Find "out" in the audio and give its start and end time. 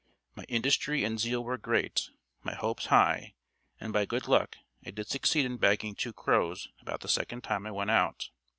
7.91-8.31